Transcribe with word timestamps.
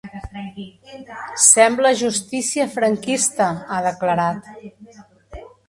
Sembla 1.47 1.91
justícia 1.99 2.67
franquista, 2.79 3.53
ha 3.77 3.85
declarat. 3.91 4.53